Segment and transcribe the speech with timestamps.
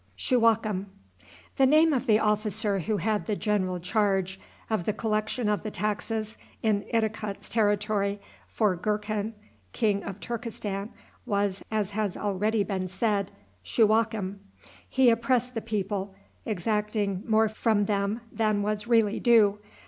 [1.57, 5.69] The name of the officer who had the general charge of the collection of the
[5.69, 9.33] taxes in Idikut's territory for Gurkhan,
[9.73, 10.89] King of Turkestan,
[11.27, 13.29] was, as has already been said,
[13.63, 14.39] Shuwakem.
[14.89, 16.15] He oppressed the people,
[16.47, 19.59] exacting more from them than was really due.